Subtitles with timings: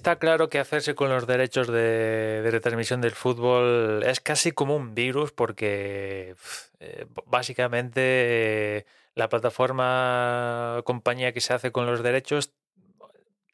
[0.00, 4.94] Está claro que hacerse con los derechos de, retransmisión del fútbol es casi como un
[4.94, 6.36] virus porque
[6.78, 12.54] eh, básicamente eh, la plataforma compañía que se hace con los derechos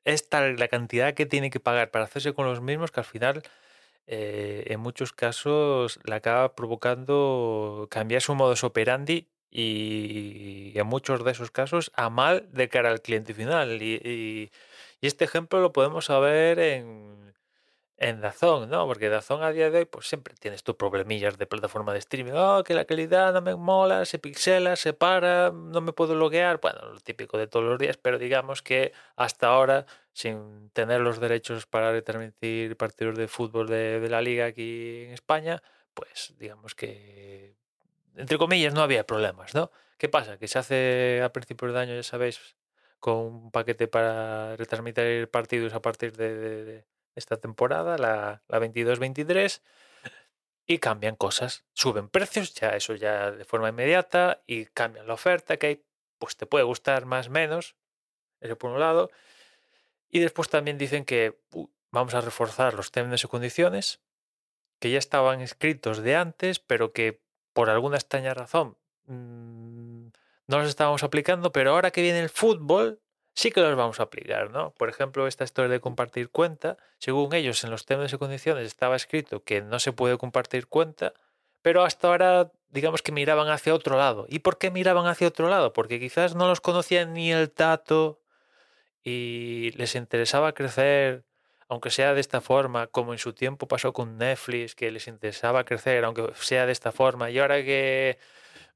[0.04, 3.06] es tal la cantidad que tiene que pagar para hacerse con los mismos que al
[3.06, 3.42] final
[4.06, 11.32] eh, en muchos casos le acaba provocando cambiar su modus operandi y, en muchos de
[11.32, 13.82] esos casos a mal de cara al cliente final.
[13.82, 14.52] y y
[15.02, 17.34] este ejemplo lo podemos saber en,
[17.98, 18.86] en Dazón, ¿no?
[18.86, 22.32] Porque Dazón a día de hoy, pues siempre tienes tus problemillas de plataforma de streaming.
[22.34, 26.60] Oh, que la calidad no me mola, se pixela, se para, no me puedo loguear.
[26.60, 31.20] Bueno, lo típico de todos los días, pero digamos que hasta ahora, sin tener los
[31.20, 35.62] derechos para retransmitir partidos de fútbol de, de la liga aquí en España,
[35.94, 37.56] pues digamos que,
[38.16, 39.70] entre comillas, no había problemas, ¿no?
[39.98, 40.38] ¿Qué pasa?
[40.38, 42.56] Que se hace a principios de año, ya sabéis,
[43.00, 49.62] con un paquete para retransmitir partidos a partir de, esta temporada, la, la 22-23,
[50.66, 55.56] y cambian cosas, suben precios, ya eso ya de forma inmediata, y cambian la oferta,
[55.56, 55.84] que hay,
[56.18, 57.76] pues te puede gustar más menos,
[58.40, 59.10] eso por un lado,
[60.10, 61.38] y después también dicen que
[61.90, 64.00] vamos a reforzar los términos y condiciones,
[64.78, 67.20] que ya estaban escritos de antes, pero que
[67.52, 68.76] por alguna extraña razón
[69.06, 69.75] mm,
[70.46, 73.00] no los estábamos aplicando, pero ahora que viene el fútbol,
[73.34, 74.72] sí que los vamos a aplicar, ¿no?
[74.72, 78.96] Por ejemplo, esta historia de compartir cuenta, según ellos en los términos y condiciones estaba
[78.96, 81.12] escrito que no se puede compartir cuenta,
[81.62, 84.26] pero hasta ahora digamos que miraban hacia otro lado.
[84.28, 85.72] ¿Y por qué miraban hacia otro lado?
[85.72, 88.20] Porque quizás no los conocían ni el tato
[89.02, 91.24] y les interesaba crecer,
[91.68, 95.64] aunque sea de esta forma, como en su tiempo pasó con Netflix, que les interesaba
[95.64, 98.18] crecer, aunque sea de esta forma, y ahora que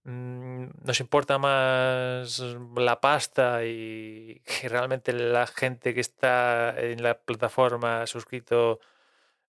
[0.05, 2.39] nos importa más
[2.77, 8.81] la pasta y que realmente la gente que está en la plataforma suscrito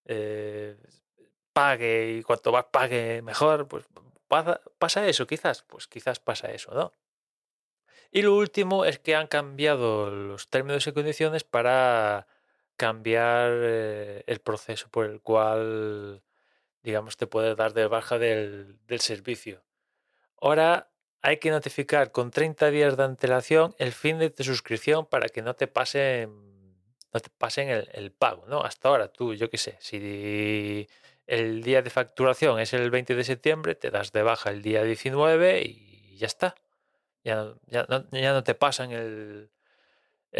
[0.05, 0.77] eh,
[1.53, 3.85] pague y cuanto más pague mejor, pues
[4.27, 6.91] pasa, pasa, eso quizás, pues quizás pasa eso, ¿no?
[8.11, 12.27] Y lo último es que han cambiado los términos y condiciones para
[12.75, 16.23] cambiar eh, el proceso por el cual,
[16.83, 19.63] digamos, te puedes dar de baja del, del servicio.
[20.41, 20.91] Ahora
[21.21, 25.43] hay que notificar con 30 días de antelación el fin de tu suscripción para que
[25.43, 26.31] no te pasen,
[27.13, 28.61] no te pasen el, pago, ¿no?
[28.63, 30.87] Hasta ahora tú, yo qué sé, si
[31.27, 34.83] el día de facturación es el 20 de septiembre, te das de baja el día
[34.83, 36.55] 19 y ya está.
[37.23, 39.51] Ya, ya, no, te pasan el,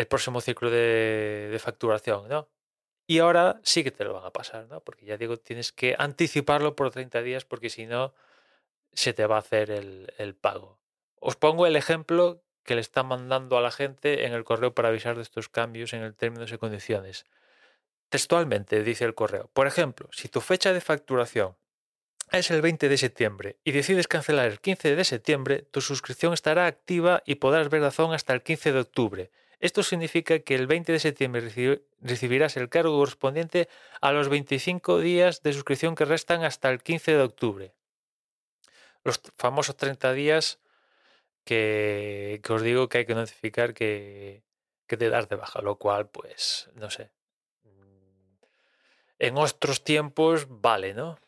[0.10, 2.50] próximo ciclo de, de, facturación, ¿no?
[3.06, 4.82] Y ahora sí que te lo van a pasar, ¿no?
[4.82, 8.16] Porque ya digo, tienes que anticiparlo por 30 días porque si no
[8.94, 10.80] se te va a hacer el, pago.
[11.20, 14.90] Os pongo el ejemplo que le está mandando a la gente en el correo para
[14.90, 17.26] avisar de estos cambios en el términos y condiciones.
[18.10, 21.56] Textualmente dice el correo, por ejemplo, si tu fecha de facturación
[22.32, 26.66] es el 20 de septiembre y decides cancelar el 15 de septiembre, tu suscripción estará
[26.66, 29.32] activa y podrás ver Dazón hasta el 15 de octubre.
[29.60, 33.70] Esto significa que el 20 de septiembre recibirás el cargo correspondiente
[34.02, 37.74] a los 25 días de suscripción que restan hasta el 15 de octubre
[39.04, 40.60] los famosos 30 días
[41.44, 44.44] que, os digo que hay que notificar que,
[44.88, 47.12] que te das de baja, lo cual, pues, no sé.
[47.64, 48.36] Mm,
[49.20, 51.20] en otros tiempos vale, ¿no?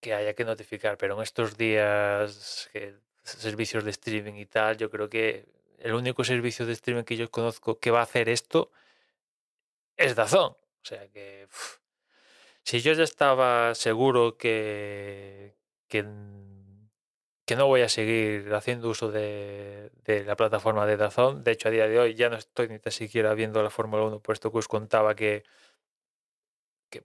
[0.00, 4.90] Que haya que notificar, pero en estos días, que, servicios de streaming y tal, yo
[4.90, 5.46] creo que
[5.78, 8.70] el único servicio de streaming que yo conozco que va a hacer esto
[9.96, 10.52] es Dazón.
[10.52, 11.48] O sea que
[12.62, 15.54] si yo ya estaba seguro que,
[15.88, 16.04] que
[17.44, 19.90] que no voy a seguir haciendo uso de,
[20.26, 21.44] la plataforma de Dazón.
[21.44, 24.20] De hecho, a día de hoy ya no estoy ni siquiera viendo la Fórmula 1,
[24.20, 25.44] puesto que os contaba que,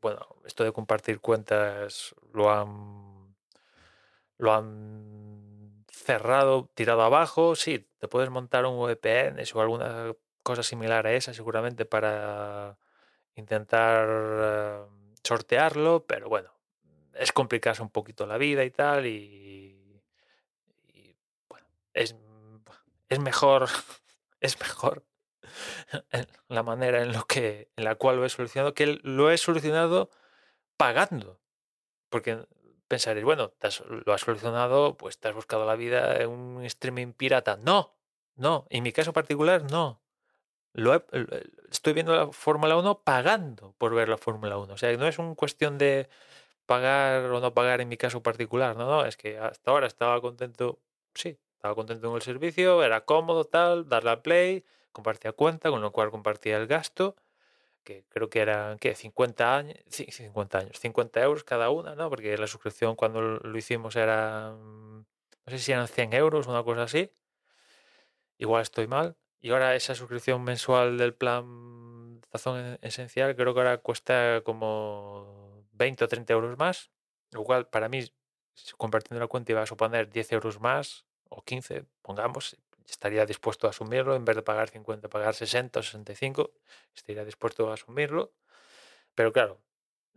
[0.01, 3.35] bueno, esto de compartir cuentas lo han,
[4.37, 7.55] lo han cerrado, tirado abajo.
[7.55, 10.13] Sí, te puedes montar un VPN o alguna
[10.43, 12.77] cosa similar a esa, seguramente para
[13.35, 14.79] intentar eh,
[15.23, 16.51] sortearlo, pero bueno,
[17.13, 19.78] es complicarse un poquito la vida y tal, y,
[21.93, 22.15] es,
[23.09, 23.67] es mejor,
[24.41, 25.05] es mejor
[26.47, 30.09] la manera en, lo que, en la cual lo he solucionado, que lo he solucionado
[30.77, 31.39] pagando.
[32.09, 32.45] Porque
[32.87, 33.53] pensaréis, bueno,
[34.05, 37.57] lo has solucionado, pues te has buscado la vida en un streaming pirata.
[37.57, 37.95] No,
[38.35, 40.01] no, en mi caso particular, no.
[40.73, 41.05] Lo
[41.71, 44.73] estoy viendo la Fórmula 1 pagando por ver la Fórmula 1.
[44.73, 46.09] O sea, no es una cuestión de
[46.65, 48.75] pagar o no pagar en mi caso particular.
[48.77, 50.79] No, no, es que hasta ahora estaba contento,
[51.13, 54.63] sí, estaba contento con el servicio, era cómodo, tal, darle a play,
[54.93, 57.17] compartía cuenta, con lo cual compartía el gasto
[57.83, 58.95] que creo que eran ¿qué?
[58.95, 62.09] 50 años, 50 años, 50 euros cada una, ¿no?
[62.09, 65.05] Porque la suscripción cuando lo hicimos era, no
[65.47, 67.11] sé si eran 100 euros, una cosa así.
[68.37, 69.17] Igual estoy mal.
[69.41, 76.05] Y ahora esa suscripción mensual del plan Zazón Esencial creo que ahora cuesta como 20
[76.05, 76.91] o 30 euros más.
[77.31, 78.09] Lo cual para mí,
[78.77, 83.69] compartiendo la cuenta, iba a suponer 10 euros más o 15, pongamos, estaría dispuesto a
[83.69, 86.51] asumirlo, en vez de pagar 50, pagar 60 o 65,
[86.95, 88.33] estaría dispuesto a asumirlo.
[89.15, 89.59] Pero claro,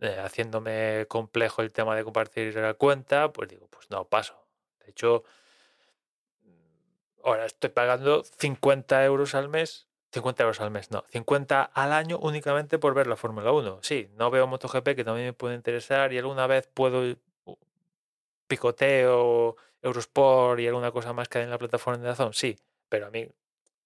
[0.01, 4.47] eh, haciéndome complejo el tema de compartir la cuenta, pues digo, pues no, paso.
[4.83, 5.23] De hecho,
[7.23, 9.87] ahora estoy pagando 50 euros al mes.
[10.11, 13.79] 50 euros al mes, no, 50 al año únicamente por ver la Fórmula 1.
[13.81, 17.15] Sí, no veo MotoGP que también me puede interesar y alguna vez puedo
[18.47, 22.57] picoteo Eurosport y alguna cosa más que hay en la plataforma de Dazón, sí,
[22.89, 23.29] pero a mí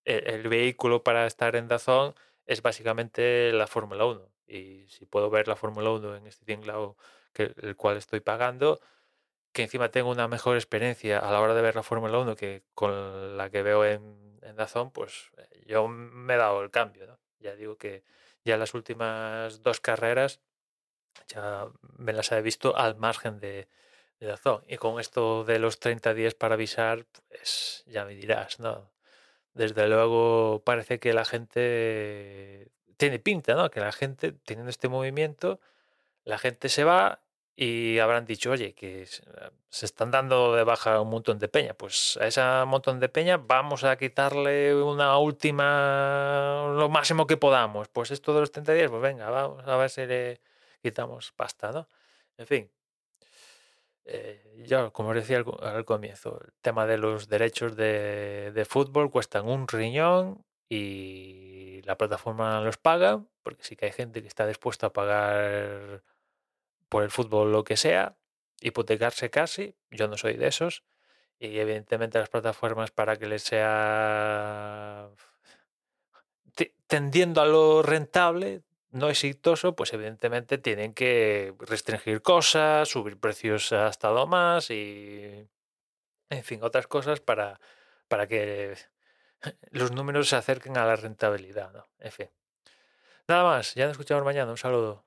[0.06, 2.16] el, vehículo para estar en Dazón
[2.46, 4.32] es básicamente la Fórmula 1.
[4.48, 6.96] Y si puedo ver la Fórmula 1 en este tinglado
[7.34, 8.80] que el cual estoy pagando,
[9.52, 12.64] que encima tengo una mejor experiencia a la hora de ver la Fórmula 1 que
[12.74, 17.20] con la que veo en, en Dazón, pues eh, yo me he dado el cambio.
[17.40, 18.04] Ya digo que
[18.46, 20.42] ya las últimas dos carreras
[21.28, 21.68] ya
[21.98, 23.68] me las he visto al margen de,
[24.68, 28.92] y con esto de los 30 días para avisar, pues ya me dirás, ¿no?
[29.54, 33.70] Desde luego parece que la gente tiene pinta, ¿no?
[33.70, 35.60] Que la gente, teniendo este movimiento,
[36.26, 37.22] la gente se va
[37.56, 41.74] y habrán dicho, oye, que se están dando de baja un montón de peña.
[41.74, 47.88] Pues a ese montón de peña vamos a quitarle una última, lo máximo que podamos.
[47.90, 50.42] Pues esto de los 30 días, pues venga, vamos a ver si le
[50.84, 51.88] quitamos pasta, ¿no?
[52.38, 52.72] En fin,
[54.10, 59.48] eh, ya, como os decía al, comienzo, el tema de los derechos de, fútbol cuestan
[59.50, 64.88] un riñón y la plataforma los paga, porque sí que hay gente que está dispuesta
[64.88, 66.04] a pagar
[66.88, 68.18] por el fútbol lo que sea,
[68.62, 70.84] hipotecarse casi, yo no soy de esos,
[71.38, 75.10] y evidentemente las plataformas para que les sea
[76.88, 78.64] tendiendo a lo rentable,
[78.98, 85.48] no exitoso, pues evidentemente tienen que restringir cosas, subir precios hasta lo más y,
[86.30, 87.60] en fin, otras cosas para,
[88.08, 88.76] para que
[89.72, 91.72] los números se acerquen a la rentabilidad.
[91.72, 91.86] ¿no?
[92.00, 92.30] En fin.
[93.28, 94.52] Nada más, ya nos escuchamos mañana.
[94.52, 95.07] Un saludo.